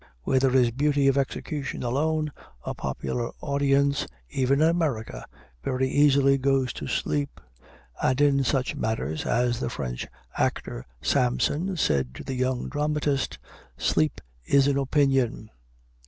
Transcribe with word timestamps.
Where 0.23 0.39
there 0.39 0.55
is 0.55 0.71
beauty 0.71 1.07
of 1.07 1.15
execution 1.15 1.83
alone, 1.83 2.31
a 2.65 2.73
popular 2.73 3.29
audience, 3.39 4.07
even 4.31 4.59
in 4.59 4.67
America, 4.67 5.27
very 5.63 5.87
easily 5.89 6.39
goes 6.39 6.73
to 6.73 6.87
sleep. 6.87 7.39
And 8.01 8.19
in 8.19 8.43
such 8.43 8.75
matters, 8.75 9.27
as 9.27 9.59
the 9.59 9.69
French 9.69 10.07
actor, 10.35 10.87
Samson, 11.03 11.77
said 11.77 12.15
to 12.15 12.23
the 12.23 12.33
young 12.33 12.67
dramatist, 12.67 13.37
"sleep 13.77 14.21
is 14.43 14.65
an 14.65 14.79
opinion." 14.79 15.51